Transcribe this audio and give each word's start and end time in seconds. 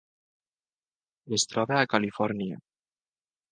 Es 1.37 1.45
troba 1.53 1.79
a 1.81 1.85
Califòrnia. 1.93 2.61